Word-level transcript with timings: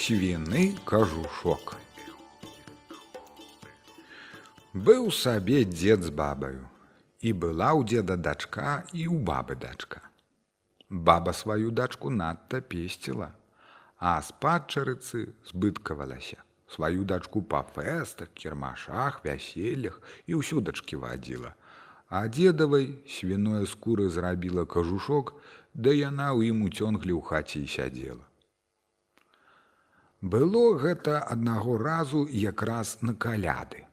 свіны 0.00 0.60
кажушок. 0.88 1.74
Быў 4.72 5.10
сабе 5.12 5.58
дзед 5.68 6.06
з 6.08 6.12
бабаю, 6.20 6.62
і 7.20 7.32
была 7.42 7.68
ў 7.76 7.84
дзеда 7.84 8.16
дачка 8.16 8.80
і 8.96 9.04
ў 9.12 9.20
бабы 9.20 9.58
дачка. 9.60 10.00
Баба 10.88 11.34
сваю 11.36 11.68
дачку 11.82 12.08
надта 12.08 12.62
песціла, 12.64 13.28
а 14.00 14.16
з 14.24 14.32
падчарыцы 14.40 15.36
збыткавалася. 15.50 16.40
Сваю 16.72 17.04
дачку 17.04 17.44
па 17.44 17.60
фэстах, 17.76 18.32
кірмашах, 18.32 19.20
вяселлях 19.20 20.00
і 20.24 20.40
ўсюдачкі 20.40 20.96
вадзіла. 20.96 21.52
А 22.08 22.24
дзедавай 22.32 23.04
свіное 23.04 23.68
скуры 23.68 24.08
зрабіла 24.08 24.64
кажушок, 24.64 25.36
да 25.74 25.92
яна 25.92 26.32
ў 26.32 26.56
ім 26.56 26.64
уцёнглі 26.72 27.12
ў 27.12 27.20
хаце 27.20 27.60
і 27.60 27.68
сядзела. 27.68 28.29
Было 30.20 30.76
гэта 30.76 31.20
аднаго 31.20 31.78
разу 31.78 32.26
якраз 32.28 32.98
на 33.00 33.14
каляды. 33.14 33.86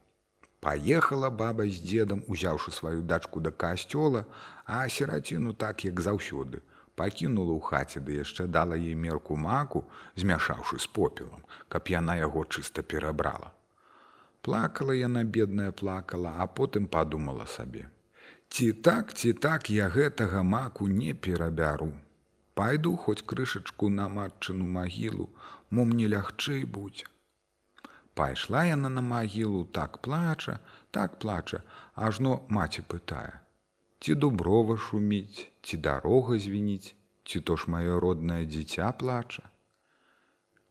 Паехала 0.60 1.30
баба 1.30 1.64
з 1.68 1.80
дзедам, 1.80 2.24
узяўшы 2.28 2.72
сваю 2.72 3.02
дачку 3.02 3.40
да 3.40 3.52
касцёла, 3.52 4.26
а 4.66 4.90
сіраціну 4.90 5.54
так, 5.54 5.86
як 5.86 6.02
заўсёды, 6.02 6.60
пакінула 7.00 7.56
ў 7.56 7.62
хаце, 7.64 8.04
ды 8.04 8.20
яшчэ 8.20 8.48
дала 8.48 8.76
ей 8.76 8.96
мерку 8.96 9.38
маку, 9.40 9.86
змяшаўшы 10.20 10.80
з 10.84 10.88
попелам, 10.92 11.48
каб 11.70 11.88
яна 11.88 12.18
яго 12.20 12.44
чыста 12.44 12.84
перабрала. 12.84 13.54
Плакала 14.42 14.92
яна 14.92 15.24
бедная 15.24 15.72
плакала, 15.72 16.36
а 16.44 16.48
потым 16.48 16.88
падумала 16.88 17.46
сабе: 17.46 17.88
Ці 18.50 18.74
так, 18.74 19.14
ці 19.14 19.32
так 19.32 19.70
я 19.70 19.88
гэтага 19.88 20.44
маку 20.44 20.88
не 20.88 21.14
перабяру. 21.14 21.94
Пайду 22.54 22.96
хоць 22.98 23.22
крышачку 23.22 23.88
на 23.88 24.10
матчыну 24.10 24.66
магілу, 24.66 25.30
мо 25.70 25.86
мне 25.86 26.08
лягчэй 26.14 26.64
будзе. 26.78 27.06
Пайшла 28.14 28.64
яна 28.66 28.90
на 28.90 29.02
магілу, 29.02 29.66
так 29.66 29.98
плача, 30.06 30.60
так 30.92 31.20
плача, 31.20 31.62
ажно 31.94 32.40
маці 32.50 32.82
пытае: 32.94 33.34
Ці 34.00 34.16
дуброва 34.16 34.78
шуміць, 34.78 35.46
ці 35.62 35.78
дарога 35.90 36.40
звініць, 36.40 36.96
ці 37.24 37.42
то 37.42 37.58
ж 37.62 37.70
маё 37.76 38.00
роднае 38.00 38.46
дзіця 38.46 38.92
плача. 39.04 39.44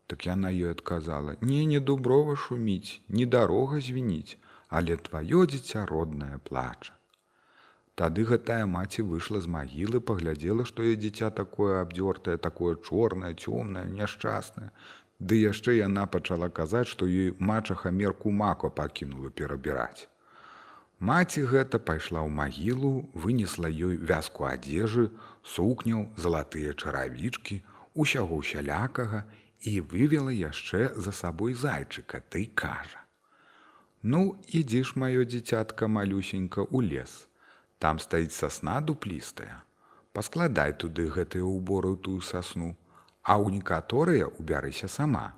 Так 0.07 0.27
яна 0.27 0.51
ёй 0.51 0.71
адказала: 0.71 1.37
«Не, 1.41 1.63
не 1.65 1.79
дуброва 1.79 2.35
шуміць, 2.35 3.01
не 3.07 3.25
дарога 3.25 3.81
звініць, 3.87 4.37
але 4.67 4.97
тваё 4.97 5.45
дзіця 5.53 5.85
роднае 5.85 6.37
плача. 6.49 6.96
Тады 7.97 8.23
гэтая 8.29 8.65
маці 8.69 9.03
выйшла 9.09 9.39
з 9.41 9.49
магілы, 9.49 9.99
паглядзела, 10.07 10.65
што 10.69 10.83
яе 10.85 10.97
дзіця 11.01 11.29
такое 11.37 11.81
абдзёртае, 11.81 12.37
такое 12.37 12.75
чорнае, 12.75 13.33
цёмнае, 13.33 13.85
няшчаснае. 13.99 14.69
Ды 15.19 15.39
яшчэ 15.41 15.73
яна 15.77 16.03
пачала 16.05 16.49
казаць, 16.59 16.85
што 16.91 17.07
ёй 17.09 17.33
мачаха 17.39 17.89
мерку 17.89 18.29
мако 18.29 18.69
пакінула 18.69 19.31
перабіраць. 19.41 20.05
Маці 20.99 21.41
гэта 21.49 21.79
пайшла 21.87 22.21
ў 22.21 22.29
магілу, 22.37 22.91
вынесла 23.13 23.69
ёй 23.69 23.97
вязку 24.11 24.45
адзежы, 24.49 25.09
сукняў, 25.55 26.05
залатыя 26.17 26.73
чаравічкі, 26.73 27.61
усяго 27.93 28.39
ўсялякага 28.41 29.23
і 29.61 29.73
вывела 29.93 30.33
яшчэ 30.33 30.93
за 30.93 31.11
сабой 31.11 31.53
зайчыка, 31.53 32.21
ты 32.29 32.45
кажа. 32.53 33.01
Ну, 34.01 34.37
ідзіш 34.61 34.93
маё 35.01 35.25
дзіцятка 35.25 35.89
малюсенька 35.89 36.61
ў 36.61 36.93
лес. 36.93 37.26
Там 37.79 37.99
стаіць 37.99 38.33
сасна 38.33 38.81
дуплістая. 38.81 39.61
Паскладай 40.17 40.73
туды 40.73 41.05
гэтыя 41.13 41.45
ўборы 41.45 41.93
тую 42.01 42.21
сасну, 42.25 42.73
а 43.21 43.37
ў 43.37 43.59
некаторыя 43.59 44.29
убярыся 44.41 44.89
сама. 44.89 45.37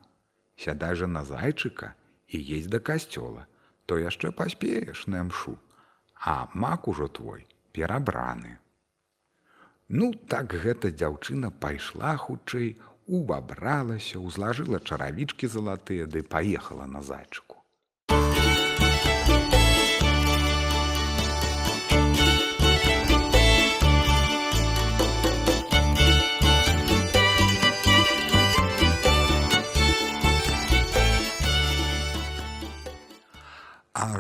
Сядай 0.56 0.96
жа 0.96 1.08
на 1.08 1.26
зайчыка 1.28 1.96
і 2.28 2.40
есть 2.40 2.70
да 2.70 2.80
касцёла, 2.80 3.48
то 3.86 3.98
яшчэ 3.98 4.32
паспееш 4.32 5.08
на 5.08 5.26
імшу, 5.26 5.58
а 6.16 6.48
мак 6.54 6.88
ужо 6.88 7.08
твой 7.08 7.48
перабраны. 7.74 8.58
Ну 9.90 10.14
так 10.14 10.54
гэта 10.64 10.92
дзяўчына 10.96 11.50
пайшла 11.50 12.16
хутчэй, 12.16 12.78
убабралася, 13.08 14.20
узлажыла 14.22 14.80
чаравічкі 14.80 15.50
залатыя 15.50 16.06
ды 16.06 16.22
паехала 16.24 16.86
на 16.86 17.02
зайчыку. 17.02 17.59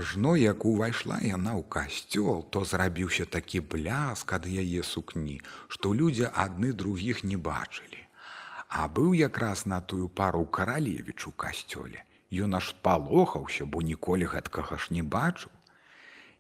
Ажно 0.10 0.32
як 0.36 0.66
увайшла 0.66 1.20
яна 1.22 1.52
ў 1.54 1.62
касцёл, 1.70 2.42
то 2.50 2.66
зрабіўся 2.66 3.26
такі 3.30 3.60
бляск 3.62 4.34
ад 4.34 4.48
яе 4.50 4.82
сукні, 4.82 5.38
што 5.70 5.94
людзі 5.94 6.34
адны 6.34 6.74
другіх 6.74 7.22
не 7.22 7.38
бачылі. 7.38 8.02
А 8.74 8.90
быў 8.90 9.14
якраз 9.14 9.70
на 9.70 9.82
тую 9.82 10.10
пару 10.10 10.50
каралевіч 10.50 11.30
у 11.30 11.32
касцёле. 11.32 12.02
Ён 12.34 12.58
аж 12.58 12.74
палохаўся, 12.82 13.70
бо 13.70 13.86
ніколі 13.86 14.26
гэткага 14.34 14.82
ж 14.82 14.90
не 14.98 15.06
бачыў. 15.06 15.54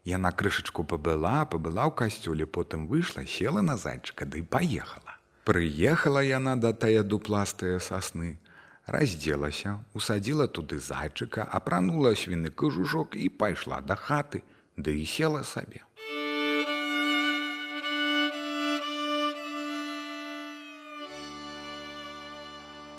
Яна 0.02 0.34
крышачку 0.34 0.82
пабыла, 0.82 1.46
пабыла 1.46 1.86
ў 1.86 1.94
касцёле, 1.94 2.50
потым 2.50 2.90
выйшла, 2.90 3.30
села 3.30 3.62
на 3.62 3.78
зайчыка 3.78 4.26
ды 4.26 4.42
паехала. 4.42 5.22
Прыехала 5.46 6.26
яна 6.26 6.58
да 6.58 6.74
тая 6.74 7.06
дупластыя 7.06 7.78
сасны, 7.78 8.42
раздзелася, 8.90 9.78
усадзіла 9.94 10.48
туды 10.48 10.80
зайчыка, 10.80 11.46
апранула 11.46 12.16
свіны 12.18 12.50
кажушок 12.50 13.16
і 13.16 13.30
пайшла 13.30 13.82
да 13.82 13.96
хаты, 13.96 14.42
ды 14.78 14.98
і 15.02 15.06
села 15.06 15.44
сабе. 15.44 15.86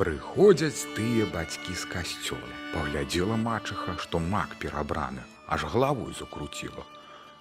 Прыходзяць 0.00 0.88
тыя 0.96 1.26
бацькі 1.28 1.74
з 1.76 1.84
касцёла. 1.92 2.54
Паглядзела 2.72 3.36
мачыха, 3.36 3.98
што 4.00 4.16
мак 4.16 4.56
перабраны, 4.62 5.20
аж 5.44 5.66
галавой 5.74 6.14
закруціла. 6.16 6.86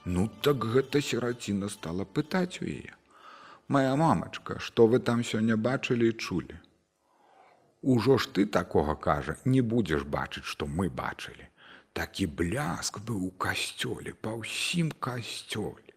Ну 0.03 0.27
так 0.41 0.65
гэта 0.65 0.99
сіраціна 0.99 1.69
стала 1.69 2.03
пытаць 2.03 2.59
у 2.59 2.67
яе. 2.67 2.91
Мая 3.69 3.95
мамачка, 3.95 4.59
што 4.59 4.87
вы 4.91 4.99
там 4.99 5.23
сёння 5.23 5.55
бачылі 5.55 6.09
і 6.11 6.17
чулі? 6.19 6.59
Ужо 7.81 8.17
ж 8.17 8.27
ты 8.27 8.45
такога 8.45 8.95
кажа, 8.95 9.37
не 9.45 9.61
будзеш 9.61 10.03
бачыць, 10.03 10.43
што 10.43 10.67
мы 10.67 10.89
бачылі. 10.89 11.47
Такі 11.93 12.27
бляск 12.27 12.99
быў 12.99 13.23
у 13.27 13.31
касцёле, 13.31 14.13
па 14.21 14.35
ўсім 14.35 14.91
касцёле. 14.99 15.95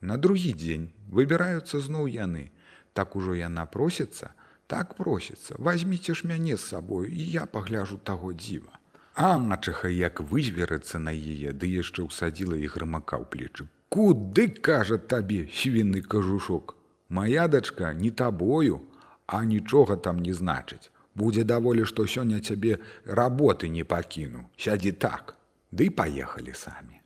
На 0.00 0.18
другі 0.20 0.52
дзень 0.52 0.92
выбіраюцца 1.08 1.80
зноў 1.80 2.06
яны. 2.12 2.52
Так 2.92 3.16
ужо 3.16 3.34
яна 3.34 3.64
просіцца, 3.66 4.36
так 4.66 4.94
просіцца, 4.94 5.56
возьміце 5.58 6.14
ж 6.14 6.28
мяне 6.28 6.56
з 6.56 6.68
сабою 6.68 7.08
і 7.08 7.24
я 7.32 7.46
пагляжу 7.46 7.96
таго 7.98 8.32
дзіва. 8.32 8.78
А 9.14 9.38
мачыха 9.38 9.88
як 9.88 10.20
вызверыцца 10.20 10.98
на 10.98 11.10
яе, 11.10 11.52
ды 11.52 11.70
яшчэ 11.70 12.04
ўсадзіла 12.06 12.60
і 12.60 12.68
грымака 12.68 13.16
ў 13.16 13.24
плечы. 13.24 13.66
Куды 13.88 14.48
кажа 14.48 14.98
табе 14.98 15.48
свіны 15.48 16.02
кажушок? 16.02 16.76
Мая 17.08 17.48
дачка 17.48 17.92
не 17.94 18.10
табою, 18.10 18.82
а 19.26 19.44
нічога 19.44 19.96
там 19.96 20.18
не 20.18 20.34
значыць. 20.34 20.90
Будзе 21.14 21.44
даволі, 21.44 21.84
што 21.86 22.06
сёння 22.10 22.40
цябе 22.40 22.78
работы 23.06 23.68
не 23.68 23.84
пакіну, 23.84 24.50
сядзі 24.58 24.92
так, 24.92 25.36
Ды 25.74 25.90
паехалі 25.90 26.52
самі. 26.54 27.00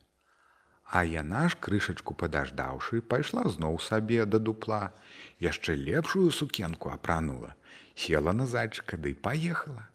А 0.85 1.01
яна 1.05 1.49
ж 1.53 1.57
крышачку 1.67 2.17
падаждаўшы, 2.23 3.01
пайшла 3.01 3.45
зноў 3.55 3.81
сабе 3.81 4.25
да 4.25 4.41
дупла, 4.41 4.93
яшчэ 5.41 5.77
лепшую 5.77 6.29
сукенку 6.33 6.93
апранула, 6.93 7.55
села 7.97 8.33
на 8.33 8.47
зайчыка 8.47 9.01
ды 9.01 9.15
паехала. 9.15 9.89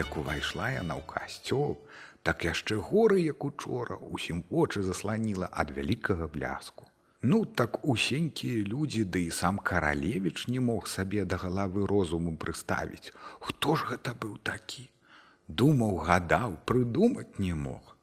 Як 0.00 0.16
увайшла 0.16 0.66
яна 0.72 0.96
ў 0.96 1.04
касцёл, 1.04 1.74
так 2.24 2.44
яшчэ 2.48 2.76
горы, 2.90 3.20
як 3.20 3.44
учора, 3.44 4.00
усім 4.00 4.40
вочы 4.48 4.80
засланіла 4.86 5.48
ад 5.52 5.76
вялікага 5.76 6.28
бляску. 6.36 6.88
Ну 7.22 7.44
так 7.44 7.76
усенькія 7.84 8.64
людзі 8.64 9.04
ды 9.04 9.10
да 9.12 9.20
і 9.28 9.36
сам 9.38 9.58
каралевіч 9.70 10.48
не 10.48 10.60
мог 10.68 10.88
сабе 10.88 11.24
да 11.28 11.36
галавы 11.42 11.84
розуму 11.90 12.32
прыставіць. 12.44 13.12
Хто 13.44 13.76
ж 13.76 13.92
гэта 13.92 14.16
быў 14.24 14.38
такі? 14.50 14.88
Думаў, 15.48 16.00
гадаў, 16.08 16.56
прыдумаць 16.64 17.36
не 17.38 17.52
мог. 17.52 17.96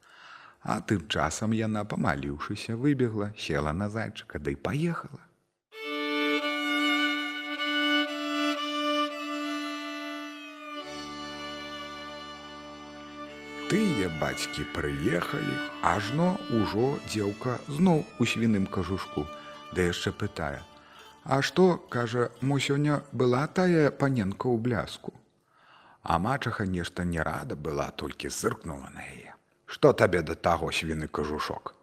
А 0.62 0.78
тым 0.82 1.08
часам 1.08 1.58
яна, 1.58 1.86
памаліўшыся, 1.96 2.78
выбегла, 2.78 3.34
села 3.48 3.74
на 3.74 3.90
зайчыка, 3.90 4.38
ды 4.38 4.54
да 4.54 4.62
паехала. 4.70 5.27
Тыя 13.68 14.08
бацькі 14.20 14.64
прыехалі, 14.72 15.56
ажно 15.84 16.28
ўжо 16.56 16.86
дзеўка 17.12 17.58
зноў 17.68 18.06
у 18.16 18.24
свіным 18.24 18.64
кажушку, 18.64 19.26
да 19.76 19.84
яшчэ 19.92 20.14
пытае: 20.16 20.64
«А 21.36 21.42
што, 21.44 21.76
кажа, 21.96 22.30
мо 22.40 22.64
сёння 22.64 23.04
была 23.12 23.44
тая 23.60 23.92
паненка 23.92 24.48
ў 24.48 24.56
бляску. 24.56 25.12
А 26.00 26.16
мачаха 26.16 26.64
нешта 26.64 27.04
не 27.04 27.20
рада 27.20 27.60
была, 27.60 27.92
толькі 27.92 28.32
зыркнула 28.32 28.88
на 28.96 29.04
яе. 29.04 29.36
Што 29.68 29.92
табе 29.92 30.24
да 30.24 30.40
таго 30.40 30.72
свіны 30.72 31.12
кажушок? 31.12 31.76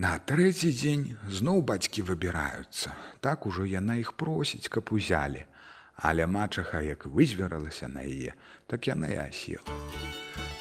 На 0.00 0.16
трэці 0.16 0.72
дзень 0.72 1.06
зноў 1.28 1.60
бацькі 1.60 2.08
выбіраюцца. 2.08 2.96
Так 3.20 3.44
ужо 3.44 3.68
яна 3.68 4.00
іх 4.00 4.16
просіць, 4.16 4.72
каб 4.72 4.88
узялі. 4.96 5.44
Але 6.00 6.24
мачаха, 6.24 6.80
як 6.80 7.04
вызвералася 7.04 7.88
на 7.88 8.00
яе, 8.00 8.32
так 8.64 8.88
яна 8.88 9.12
і 9.12 9.20
асела. 9.28 9.76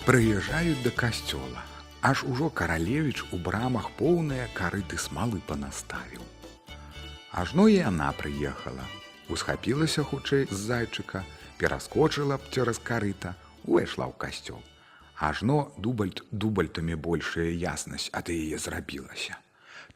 Прыязджаюць 0.05 0.83
да 0.85 0.91
касцёла. 0.93 1.61
Аж 2.05 2.21
ужо 2.29 2.49
каралевіч 2.53 3.23
у 3.33 3.37
брамах 3.45 3.87
поўныя 3.97 4.43
карыты 4.53 4.99
смалы 5.01 5.39
панаставіў. 5.47 6.21
Ажно 7.33 7.65
і 7.67 7.79
яна 7.81 8.11
прыехала. 8.13 8.85
Усхапілася 9.33 10.05
хутчэй 10.05 10.45
з 10.51 10.59
зайчыка, 10.67 11.23
пераскочыла 11.57 12.37
б 12.37 12.53
цераз 12.53 12.77
карыта, 12.77 13.33
увайшла 13.65 14.05
ў 14.05 14.13
касцёл. 14.13 14.61
Ажно 15.17 15.73
дубальт 15.81 16.21
дубальтамі 16.29 17.01
большая 17.09 17.49
яснасць 17.49 18.13
ад 18.13 18.29
яе 18.29 18.61
зрабілася. 18.61 19.41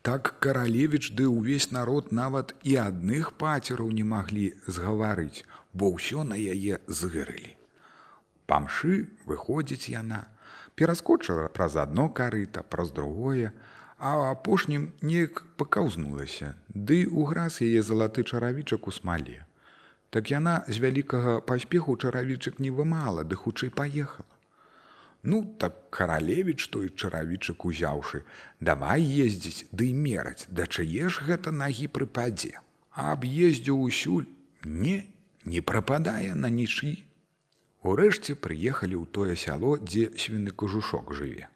Так 0.02 0.34
каралевіч 0.42 1.14
ды 1.14 1.30
ўвесь 1.30 1.70
народ 1.70 2.10
нават 2.10 2.58
і 2.66 2.82
адных 2.82 3.38
пацераў 3.38 3.94
не 3.94 4.10
маглі 4.18 4.58
згаварыць, 4.66 5.46
бо 5.78 5.94
ўсё 5.94 6.26
на 6.26 6.34
яе 6.34 6.82
згырылі. 6.90 7.59
Памшы 8.50 8.96
выходзіць 9.30 9.94
яна, 9.94 10.26
пераскочыла 10.74 11.50
праз 11.54 11.76
адно 11.78 12.10
карыта, 12.10 12.64
праз 12.64 12.92
другое, 12.92 13.52
а 14.00 14.32
апошнім 14.32 14.90
неяк 15.02 15.44
пакаўзнулася, 15.62 16.56
ды 16.74 17.04
ўграз 17.06 17.60
яе 17.66 17.84
залаты 17.84 18.24
чаравічак 18.24 18.88
у 18.90 18.96
смале. 18.96 19.44
Так 20.10 20.32
яна 20.34 20.64
з 20.68 20.82
вялікага 20.82 21.40
паспеху 21.46 21.96
чаравічак 21.98 22.60
не 22.64 22.72
вымала, 22.72 23.28
ды 23.28 23.36
хутчэй 23.36 23.70
паехала. 23.70 24.26
Ну 25.22 25.44
так 25.60 25.92
каралевіч 25.92 26.68
той 26.72 26.90
чаравічак 26.96 27.66
узяўшы, 27.66 28.24
давай 28.62 29.04
ездзіць 29.04 29.68
ды 29.72 29.92
мераць, 29.94 30.48
да 30.48 30.66
чые 30.66 31.12
ж 31.12 31.28
гэта 31.28 31.52
нагі 31.52 31.92
прыпадзе. 31.92 32.56
Аб'ездзіў 32.96 33.84
усюль 33.84 34.26
не, 34.64 35.12
не 35.44 35.62
прападае 35.62 36.34
на 36.36 36.50
нічый. 36.50 37.04
Урэшце 37.84 38.36
прыехалі 38.36 39.00
ў 39.00 39.06
тое 39.08 39.36
сяло, 39.40 39.78
дзе 39.80 40.12
свіны 40.20 40.52
кажушок 40.52 41.14
жыве. 41.16 41.48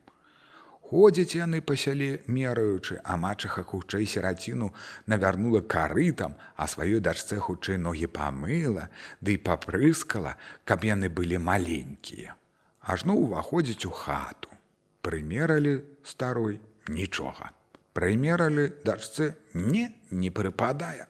Ходзяць 0.94 1.36
яны 1.36 1.60
па 1.60 1.76
сяле 1.76 2.22
мераючы, 2.28 3.00
а 3.04 3.18
мачаха 3.18 3.64
хутчэй 3.64 4.06
сераціну 4.06 4.70
навярнула 5.08 5.62
карытам, 5.62 6.36
а 6.56 6.68
сваёй 6.68 7.02
дачцэ 7.02 7.40
хутчэй 7.42 7.82
ногі 7.82 8.08
памыла, 8.08 8.88
ды 9.20 9.36
да 9.36 9.44
папрыскала, 9.48 10.38
каб 10.64 10.86
яны 10.86 11.10
былі 11.10 11.42
маленькія. 11.42 12.36
Ажно 12.80 13.18
ўваходзіць 13.18 13.88
у 13.88 13.92
хату. 13.92 14.54
Прымералі 15.02 15.82
старой 16.06 16.62
нічога. 16.88 17.52
Прымералі 17.98 18.70
дачцэ 18.86 19.34
не 19.54 19.90
не 20.12 20.30
прыпадае. 20.32 21.08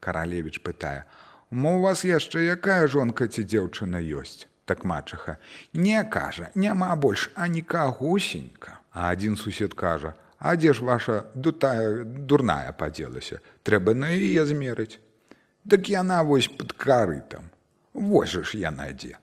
Каралевіч 0.00 0.58
пытае: 0.64 1.04
«Мо 1.50 1.78
у 1.78 1.80
вас 1.82 2.04
яшчэ 2.04 2.46
якая 2.46 2.86
жонка 2.86 3.26
ці 3.26 3.42
дзеўчына 3.42 3.98
ёсць? 3.98 4.46
Так 4.64 4.84
мачаха: 4.84 5.36
«Не 5.74 6.04
кажа, 6.04 6.50
няма 6.54 6.94
больш 6.94 7.30
ані 7.34 7.62
кагусенька. 7.62 8.78
А 8.92 9.10
адзін 9.10 9.36
сусед 9.36 9.74
кажа: 9.74 10.14
«А 10.38 10.54
дзе 10.56 10.72
ж 10.72 10.84
ваша 10.84 11.26
дутая 11.34 12.04
дурная 12.04 12.70
падзелася, 12.72 13.40
трэба 13.66 13.94
на 13.94 14.14
яе 14.14 14.46
змерыць. 14.46 15.02
Дык 15.66 15.90
яна 15.90 16.22
вось 16.22 16.46
пад 16.46 16.72
карытам. 16.72 17.50
Вось 17.92 18.38
ж 18.38 18.54
яна 18.54 18.92
дзе. 18.94 19.18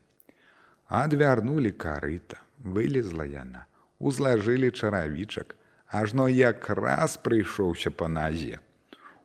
Адвярнулі 0.88 1.72
карыта, 1.72 2.44
вылезла 2.60 3.24
яна, 3.24 3.66
узлажылі 4.00 4.72
чаравічак, 4.72 5.56
ажно 5.88 6.28
якраз 6.28 7.16
прыйшоўся 7.24 7.92
па 7.92 8.12
назе. 8.12 8.60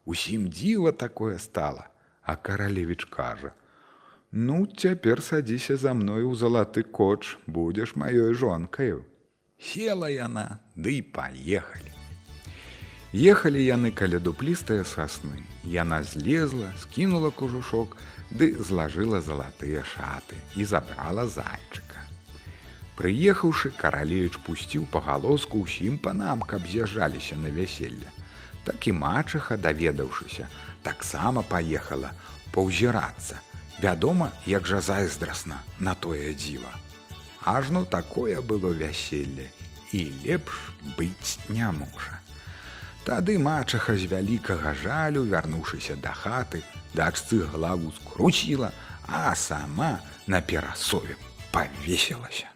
Усім 0.07 0.47
дзіва 0.51 0.93
такое 0.93 1.39
стала, 1.39 1.91
а 2.23 2.37
каралевіч 2.37 3.05
кажа: 3.05 3.53
«Ну, 4.33 4.67
цяпер 4.67 5.23
садзіся 5.23 5.77
за 5.77 5.95
мной 5.95 6.23
у 6.23 6.35
залаты 6.35 6.83
коч, 6.83 7.37
будзеш 7.47 7.97
маёй 7.97 8.35
жонкаю. 8.35 9.05
Села 9.61 10.09
яна, 10.11 10.59
ды 10.75 11.03
паехалі. 11.03 11.93
Ехалі 13.13 13.61
яны 13.61 13.93
каля 13.93 14.19
дуплістыя 14.19 14.85
сасны. 14.89 15.45
Яна 15.69 16.03
злезла, 16.03 16.73
скінула 16.81 17.31
кужушок, 17.31 17.97
ды 18.31 18.57
злажыла 18.57 19.21
залатыя 19.21 19.85
шаты 19.85 20.41
і 20.57 20.65
забрала 20.65 21.29
зайчыка. 21.29 22.01
Прыехаўшы, 22.97 23.69
каралевіч 23.77 24.41
пусціў 24.49 24.89
пагалоску 24.89 25.61
ўсім 25.61 26.01
панам, 26.01 26.41
каб 26.41 26.65
з'язджаліся 26.65 27.37
на 27.37 27.53
вяселле. 27.53 28.09
Так 28.65 28.89
і 28.89 28.97
мачаха, 28.97 29.57
даведаўшыся, 29.61 30.49
таксама 30.83 31.43
паехала 31.43 32.13
паўзірацца. 32.53 33.41
Вядома, 33.83 34.31
як 34.47 34.67
жа 34.67 34.81
зайздрасна 34.81 35.59
на 35.81 35.95
тое 35.95 36.35
дзіва. 36.35 36.71
Ажно 37.45 37.85
такое 37.85 38.41
было 38.41 38.71
вяселле 38.71 39.51
і 39.93 40.13
лепш 40.25 40.55
быць 40.99 41.39
не 41.49 41.67
можа. 41.73 42.21
Тады 43.03 43.39
мачаха 43.39 43.97
з 43.99 44.07
вялікага 44.07 44.75
жалю, 44.79 45.25
вярнуўшыся 45.27 45.99
да 45.99 46.15
хаты, 46.15 46.63
дачцы 46.95 47.43
галаву 47.43 47.91
скруціла, 47.99 48.71
а 49.09 49.35
сама 49.35 49.99
на 50.27 50.41
перасове 50.41 51.19
павесілася. 51.51 52.52